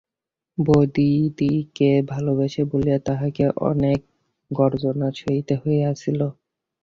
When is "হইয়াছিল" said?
5.61-6.19